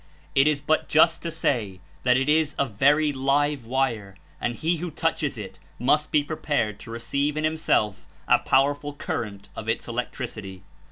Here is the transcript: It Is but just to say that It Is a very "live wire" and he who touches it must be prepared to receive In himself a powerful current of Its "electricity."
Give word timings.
It 0.33 0.47
Is 0.47 0.61
but 0.61 0.89
just 0.89 1.21
to 1.21 1.29
say 1.29 1.79
that 2.01 2.17
It 2.17 2.27
Is 2.27 2.55
a 2.57 2.65
very 2.65 3.13
"live 3.13 3.67
wire" 3.67 4.15
and 4.41 4.55
he 4.55 4.77
who 4.77 4.89
touches 4.89 5.37
it 5.37 5.59
must 5.77 6.11
be 6.11 6.23
prepared 6.23 6.79
to 6.79 6.89
receive 6.89 7.37
In 7.37 7.43
himself 7.43 8.07
a 8.27 8.39
powerful 8.39 8.93
current 8.93 9.49
of 9.55 9.69
Its 9.69 9.87
"electricity." 9.87 10.63